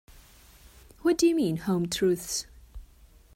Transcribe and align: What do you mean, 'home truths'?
What 1.03 1.15
do 1.19 1.27
you 1.27 1.35
mean, 1.35 1.57
'home 1.57 1.87
truths'? 1.87 2.47